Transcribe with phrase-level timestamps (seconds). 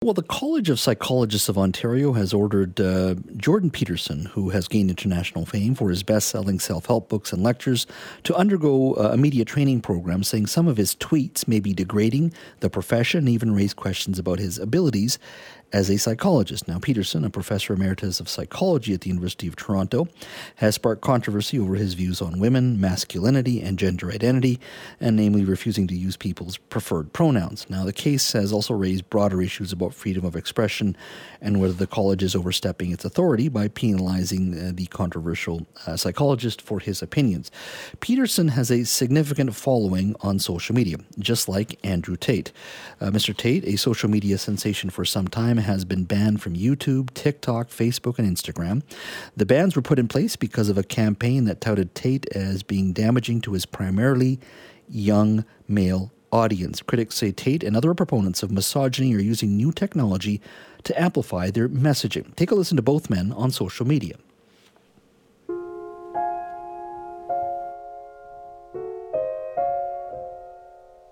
[0.00, 4.90] Well, the College of Psychologists of Ontario has ordered uh, Jordan Peterson, who has gained
[4.90, 7.84] international fame for his best selling self help books and lectures,
[8.22, 12.32] to undergo uh, a media training program, saying some of his tweets may be degrading
[12.60, 15.18] the profession and even raise questions about his abilities
[15.72, 16.66] as a psychologist.
[16.66, 20.08] Now, Peterson, a professor emeritus of psychology at the University of Toronto,
[20.56, 24.58] has sparked controversy over his views on women, masculinity, and gender identity,
[25.00, 27.68] and namely refusing to use people's preferred pronouns.
[27.68, 30.96] Now, the case has also raised broader issues about freedom of expression
[31.40, 36.62] and whether the college is overstepping its authority by penalizing uh, the controversial uh, psychologist
[36.62, 37.50] for his opinions.
[38.00, 42.52] Peterson has a significant following on social media, just like Andrew Tate.
[43.00, 43.36] Uh, Mr.
[43.36, 48.18] Tate, a social media sensation for some time, has been banned from YouTube, TikTok, Facebook,
[48.18, 48.82] and Instagram.
[49.36, 52.92] The bans were put in place because of a campaign that touted Tate as being
[52.92, 54.38] damaging to his primarily
[54.88, 56.82] young male audience.
[56.82, 60.40] Critics say Tate and other proponents of misogyny are using new technology
[60.84, 62.34] to amplify their messaging.
[62.36, 64.16] Take a listen to both men on social media.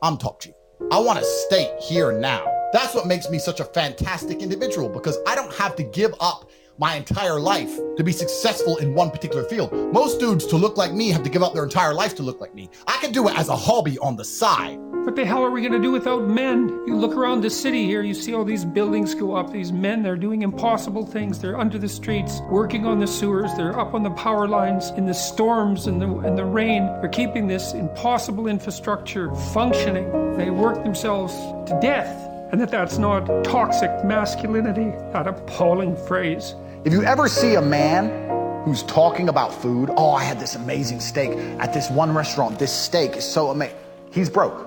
[0.00, 0.52] I'm Top G.
[0.92, 2.57] I want to state here now.
[2.72, 6.50] That's what makes me such a fantastic individual because I don't have to give up
[6.78, 9.72] my entire life to be successful in one particular field.
[9.92, 12.40] Most dudes to look like me have to give up their entire life to look
[12.40, 12.68] like me.
[12.86, 14.78] I can do it as a hobby on the side.
[14.78, 16.68] What the hell are we going to do without men?
[16.86, 19.50] You look around the city here, you see all these buildings go up.
[19.50, 21.40] These men, they're doing impossible things.
[21.40, 23.50] They're under the streets, working on the sewers.
[23.56, 26.84] They're up on the power lines in the storms and the, and the rain.
[27.00, 30.36] They're keeping this impossible infrastructure functioning.
[30.36, 31.32] They work themselves
[31.70, 32.27] to death.
[32.50, 36.54] And that that's not toxic masculinity, that appalling phrase.
[36.84, 41.00] If you ever see a man who's talking about food, oh, I had this amazing
[41.00, 42.58] steak at this one restaurant.
[42.58, 43.76] This steak is so amazing.
[44.10, 44.66] He's broke.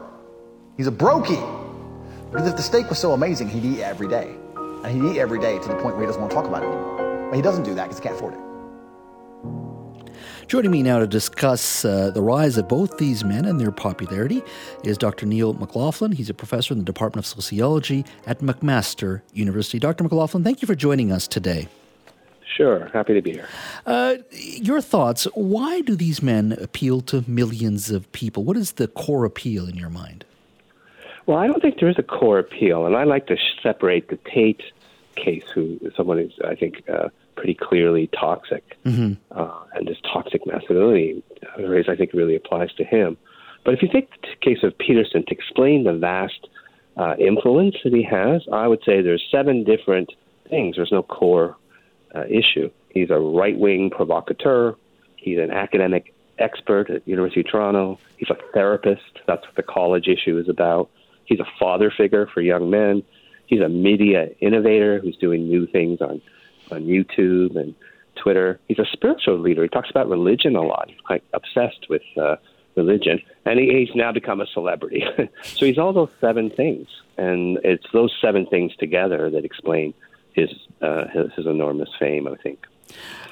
[0.78, 1.42] He's a brokey.
[2.32, 4.36] Because if the steak was so amazing, he'd eat every day.
[4.56, 6.64] And he'd eat every day to the point where he doesn't want to talk about
[6.64, 7.28] it anymore.
[7.30, 8.51] But he doesn't do that because he can't afford it.
[10.52, 14.44] Joining me now to discuss uh, the rise of both these men and their popularity
[14.84, 15.26] is Dr.
[15.26, 16.12] Neil McLaughlin.
[16.12, 19.80] He's a professor in the Department of Sociology at McMaster University.
[19.80, 20.04] Dr.
[20.04, 21.70] McLaughlin, thank you for joining us today.
[22.44, 23.48] Sure, happy to be here.
[23.86, 28.44] Uh, your thoughts, why do these men appeal to millions of people?
[28.44, 30.26] What is the core appeal in your mind?
[31.28, 34.20] Well, I don't think there is a core appeal, and I like to separate the
[34.30, 34.64] Tate
[35.16, 37.08] case, who someone is, I think, uh,
[37.42, 39.14] pretty clearly toxic, mm-hmm.
[39.32, 41.24] uh, and this toxic masculinity
[41.58, 43.18] race, I think, really applies to him.
[43.66, 46.48] But if you take the case of Peterson to explain the vast
[46.98, 50.12] uh, influence that he has, I would say there's seven different
[50.52, 50.76] things.
[50.76, 51.58] There's no core
[52.14, 52.70] uh, issue.
[52.90, 54.76] He's a right-wing provocateur.
[55.16, 57.98] He's an academic expert at University of Toronto.
[58.18, 59.02] He's a therapist.
[59.26, 60.92] That's what the college issue is about.
[61.26, 63.02] He's a father figure for young men.
[63.48, 66.22] He's a media innovator who's doing new things on
[66.72, 67.76] on YouTube and
[68.16, 68.60] Twitter.
[68.68, 69.64] He's a spiritual leader.
[69.64, 70.90] He talks about religion a lot.
[70.90, 72.36] He's quite obsessed with uh,
[72.76, 75.04] religion, and he, he's now become a celebrity.
[75.44, 76.88] so he's all those seven things,
[77.18, 79.94] and it's those seven things together that explain
[80.34, 80.50] his
[80.82, 82.28] uh, his, his enormous fame.
[82.28, 82.66] I think.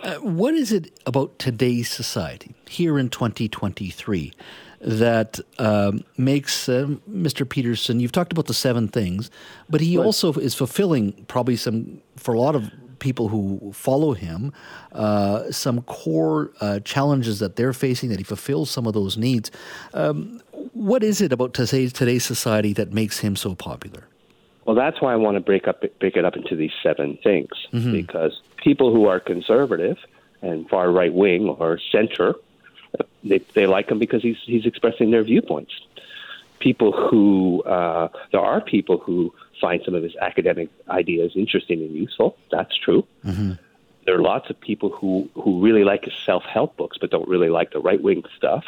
[0.02, 4.32] Uh, what is it about today's society here in 2023
[4.80, 7.48] that um, makes uh, Mr.
[7.48, 8.00] Peterson?
[8.00, 9.30] You've talked about the seven things,
[9.70, 14.54] but he also is fulfilling probably some for a lot of people who follow him
[14.92, 19.52] uh, some core uh, challenges that they're facing, that he fulfills some of those needs.
[19.94, 20.42] Um,
[20.74, 24.04] what is it about today's, today's society that makes him so popular?
[24.66, 27.50] Well, that's why I want to break up break it up into these seven things
[27.74, 27.92] mm-hmm.
[27.92, 29.98] because people who are conservative
[30.44, 32.36] and far right wing or center,
[33.24, 35.74] they they like him because he's he's expressing their viewpoints.
[36.60, 41.94] People who uh, there are people who find some of his academic ideas interesting and
[41.94, 42.38] useful.
[42.52, 43.06] That's true.
[43.26, 43.54] Mm-hmm.
[44.06, 47.28] There are lots of people who, who really like his self help books, but don't
[47.28, 48.64] really like the right wing stuff.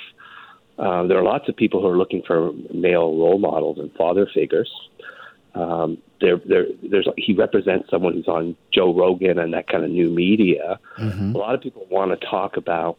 [0.77, 4.27] Uh, there are lots of people who are looking for male role models and father
[4.33, 4.71] figures.
[5.53, 9.89] Um, there, there, there's he represents someone who's on Joe Rogan and that kind of
[9.89, 10.79] new media.
[10.97, 11.35] Mm-hmm.
[11.35, 12.97] A lot of people want to talk about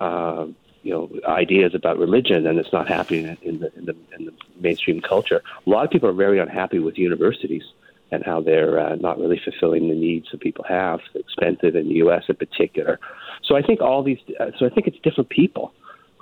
[0.00, 0.46] uh,
[0.86, 4.32] you know ideas about religion, and it's not happening in the in the in the
[4.60, 5.42] mainstream culture.
[5.66, 7.64] A lot of people are very unhappy with universities
[8.12, 11.94] and how they're uh, not really fulfilling the needs that people have, expensive in the
[11.94, 12.22] U.S.
[12.28, 13.00] in particular.
[13.42, 14.18] So I think all these.
[14.38, 15.72] Uh, so I think it's different people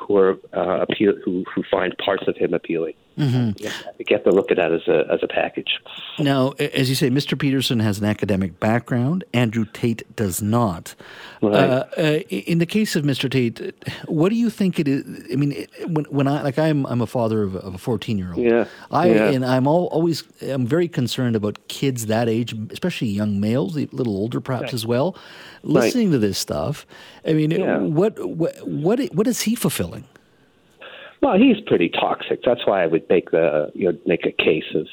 [0.06, 2.94] who are uh, appeal who who find parts of him appealing.
[3.18, 3.64] Mm-hmm.
[3.98, 5.78] You have to look at that as a as a package.
[6.18, 7.38] Now, as you say, Mr.
[7.38, 9.22] Peterson has an academic background.
[9.32, 10.96] Andrew Tate does not.
[11.40, 11.54] Right.
[11.54, 13.30] Uh, uh, in the case of Mr.
[13.30, 13.72] Tate,
[14.06, 15.04] what do you think it is?
[15.32, 18.32] I mean, when when I like I'm I'm a father of, of a 14 year
[18.32, 18.42] old.
[18.42, 18.64] Yeah.
[18.90, 19.30] I yeah.
[19.30, 23.86] and I'm all, always I'm very concerned about kids that age, especially young males, a
[23.92, 24.74] little older perhaps right.
[24.74, 25.16] as well,
[25.62, 26.14] listening right.
[26.14, 26.84] to this stuff.
[27.24, 27.78] I mean, yeah.
[27.78, 29.93] what what what what is he fulfilling?
[31.24, 32.40] Well, he's pretty toxic.
[32.44, 34.86] That's why I would make the you know make a case of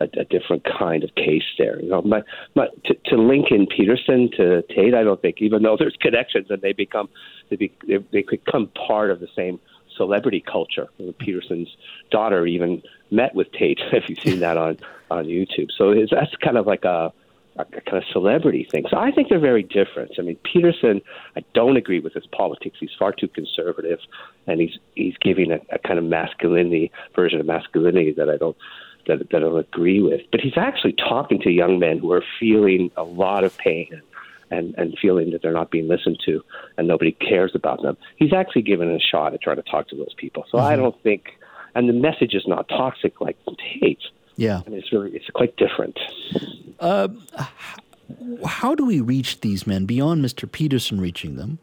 [0.00, 1.78] a, a different kind of case there.
[1.78, 2.22] You know, my,
[2.54, 6.62] my, to, to Lincoln Peterson to Tate, I don't think even though there's connections and
[6.62, 7.10] they become
[7.50, 9.60] they, be, they, they become part of the same
[9.94, 10.88] celebrity culture.
[11.18, 11.68] Peterson's
[12.10, 13.78] daughter even met with Tate.
[13.92, 14.78] If you've seen that on
[15.10, 17.12] on YouTube, so that's kind of like a
[17.56, 18.84] a kind of celebrity thing.
[18.90, 20.12] So I think they're very different.
[20.18, 21.00] I mean, Peterson,
[21.36, 22.76] I don't agree with his politics.
[22.80, 24.00] He's far too conservative,
[24.46, 28.56] and he's he's giving a, a kind of masculinity version of masculinity that I don't
[29.06, 30.22] that, that I don't agree with.
[30.30, 34.02] But he's actually talking to young men who are feeling a lot of pain
[34.50, 36.42] and and feeling that they're not being listened to
[36.76, 37.96] and nobody cares about them.
[38.16, 40.44] He's actually given a shot at trying to talk to those people.
[40.50, 40.66] So mm-hmm.
[40.66, 41.26] I don't think,
[41.74, 43.36] and the message is not toxic like
[43.80, 44.02] Tate.
[44.36, 45.98] Yeah, mean, it's really it's quite different.
[46.80, 47.08] Uh,
[48.46, 50.50] how do we reach these men beyond Mr.
[50.50, 51.58] Peterson reaching them?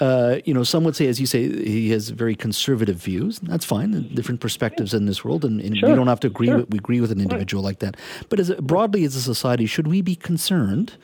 [0.00, 3.38] Uh, you know, some would say, as you say, he has very conservative views.
[3.40, 4.14] That's fine.
[4.14, 5.90] Different perspectives in this world, and, and sure.
[5.90, 6.46] we don't have to agree.
[6.46, 6.58] Sure.
[6.58, 7.70] With, we agree with an individual right.
[7.70, 7.96] like that.
[8.28, 10.96] But as broadly as a society, should we be concerned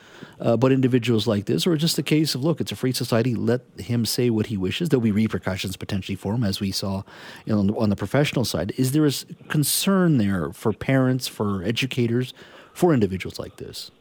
[0.43, 3.35] uh, about individuals like this, or just a case of look, it's a free society.
[3.35, 4.89] Let him say what he wishes.
[4.89, 7.03] There'll be repercussions potentially for him, as we saw
[7.45, 8.73] you know, on, the, on the professional side.
[8.77, 9.11] Is there a
[9.49, 12.33] concern there for parents, for educators,
[12.73, 13.91] for individuals like this?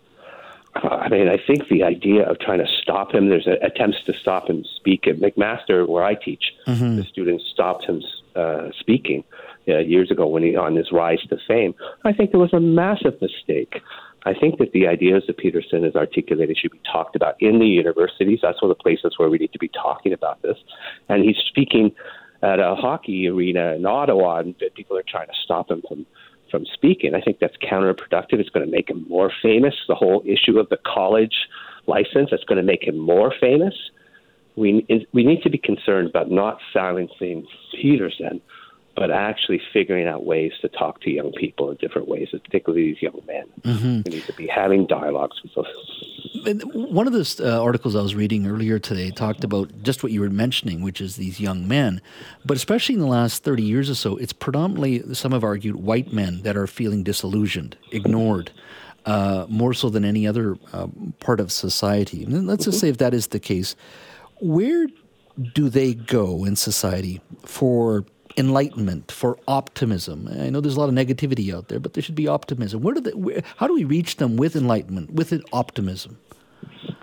[0.74, 4.12] I mean, I think the idea of trying to stop him, there's a, attempts to
[4.12, 6.52] stop him speak at McMaster, where I teach.
[6.66, 6.96] Mm-hmm.
[6.96, 8.02] The students stopped him
[8.36, 9.24] uh, speaking
[9.66, 11.74] uh, years ago when he on his rise to fame.
[12.04, 13.80] I think it was a massive mistake.
[14.24, 17.66] I think that the ideas that Peterson has articulated should be talked about in the
[17.66, 18.40] universities.
[18.42, 20.58] That's one of the places where we need to be talking about this.
[21.08, 21.92] And he's speaking
[22.42, 26.06] at a hockey arena in Ottawa, and people are trying to stop him from
[26.50, 27.14] from speaking.
[27.14, 28.34] I think that's counterproductive.
[28.40, 29.74] It's going to make him more famous.
[29.86, 31.34] The whole issue of the college
[31.86, 33.74] license that's going to make him more famous.
[34.56, 37.46] We we need to be concerned about not silencing
[37.80, 38.40] Peterson,
[38.98, 43.00] but actually figuring out ways to talk to young people in different ways, particularly these
[43.00, 43.44] young men.
[43.62, 44.02] Mm-hmm.
[44.04, 46.64] We need to be having dialogues with those.
[46.74, 50.20] One of the uh, articles I was reading earlier today talked about just what you
[50.20, 52.00] were mentioning, which is these young men.
[52.44, 56.12] But especially in the last 30 years or so, it's predominantly, some have argued, white
[56.12, 58.50] men that are feeling disillusioned, ignored.
[59.06, 60.86] Uh, more so than any other uh,
[61.18, 62.24] part of society.
[62.24, 62.86] And let's just mm-hmm.
[62.86, 63.74] say if that is the case,
[64.40, 64.86] where
[65.54, 68.04] do they go in society for
[68.38, 70.28] enlightenment, for optimism.
[70.28, 72.80] I know there's a lot of negativity out there, but there should be optimism.
[72.80, 76.18] Where do they, where, how do we reach them with enlightenment, with optimism?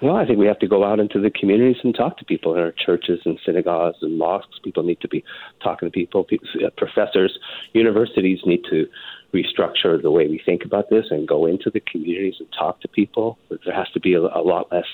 [0.01, 2.53] Well, I think we have to go out into the communities and talk to people
[2.53, 4.59] in our churches and synagogues and mosques.
[4.63, 5.23] People need to be
[5.63, 6.23] talking to people.
[6.23, 7.37] people uh, professors,
[7.73, 8.87] universities need to
[9.33, 12.87] restructure the way we think about this and go into the communities and talk to
[12.87, 13.37] people.
[13.49, 14.85] There has to be a, a lot less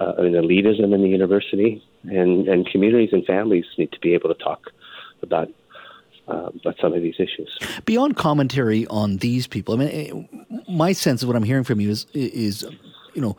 [0.00, 4.42] uh, elitism in the university, and, and communities and families need to be able to
[4.42, 4.70] talk
[5.22, 5.48] about
[6.28, 7.58] uh, about some of these issues.
[7.84, 11.80] Beyond commentary on these people, I mean, eh, my sense of what I'm hearing from
[11.80, 12.64] you is is
[13.14, 13.36] you know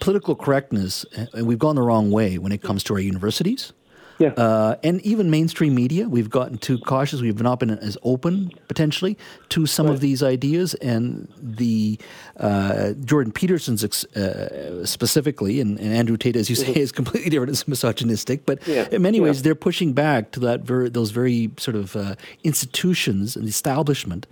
[0.00, 3.72] political correctness, and eh, we've gone the wrong way when it comes to our universities.
[4.18, 4.28] Yeah.
[4.28, 7.20] Uh, and even mainstream media, we've gotten too cautious.
[7.20, 9.18] We've not been as open, potentially,
[9.50, 9.94] to some right.
[9.94, 10.74] of these ideas.
[10.74, 11.98] And the
[12.36, 16.78] uh, Jordan Peterson's uh, specifically, and, and, Andrew Tate, as you say, mm-hmm.
[16.78, 17.50] is completely different.
[17.50, 18.46] It's misogynistic.
[18.46, 18.88] But yeah.
[18.90, 19.24] in many yeah.
[19.24, 24.26] ways, they're pushing back to that very, those very sort of uh, institutions and establishment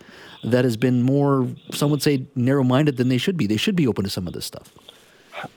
[0.44, 3.46] that has been more, some would say, narrow minded than they should be.
[3.46, 4.72] They should be open to some of this stuff.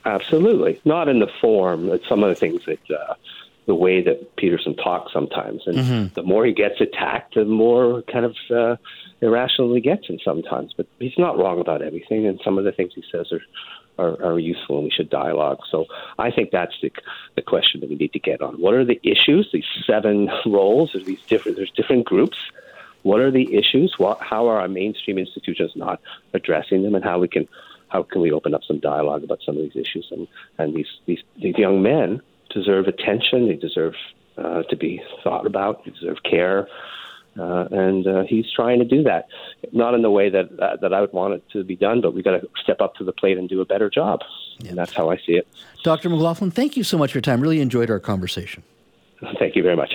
[0.04, 0.80] Absolutely.
[0.84, 3.14] Not in the form that some of the things that uh,
[3.66, 5.62] the way that Peterson talks sometimes.
[5.66, 6.14] And mm-hmm.
[6.14, 8.76] the more he gets attacked, the more kind of uh,
[9.20, 10.72] irrational he gets in sometimes.
[10.76, 13.40] But he's not wrong about everything, and some of the things he says are.
[13.98, 15.60] Are, are useful and we should dialogue.
[15.70, 15.86] So
[16.18, 16.92] I think that's the,
[17.34, 18.60] the question that we need to get on.
[18.60, 19.48] What are the issues?
[19.54, 21.56] These seven roles, or these different.
[21.56, 22.36] There's different groups.
[23.04, 23.94] What are the issues?
[23.96, 26.02] What, how are our mainstream institutions not
[26.34, 27.48] addressing them, and how we can
[27.88, 30.06] how can we open up some dialogue about some of these issues?
[30.10, 32.20] And and these these, these young men
[32.56, 33.48] deserve attention.
[33.48, 33.94] They deserve
[34.38, 35.84] uh, to be thought about.
[35.84, 36.68] They deserve care.
[37.38, 39.26] Uh, and uh, he's trying to do that,
[39.72, 42.14] not in the way that uh, that I would want it to be done, but
[42.14, 44.20] we got to step up to the plate and do a better job.
[44.58, 44.70] Yeah.
[44.70, 45.46] And that's how I see it.
[45.84, 46.08] Dr.
[46.08, 47.42] McLaughlin, thank you so much for your time.
[47.42, 48.62] Really enjoyed our conversation.
[49.38, 49.92] Thank you very much.